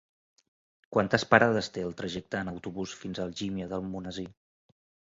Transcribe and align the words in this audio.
Quantes 0.95 1.25
parades 1.35 1.69
té 1.77 1.85
el 1.91 1.95
trajecte 2.01 2.41
en 2.41 2.51
autobús 2.55 2.99
fins 3.05 3.21
a 3.25 3.31
Algímia 3.31 3.73
d'Almonesir? 3.77 4.31